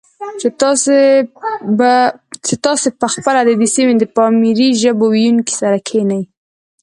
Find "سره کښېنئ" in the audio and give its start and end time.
5.61-6.23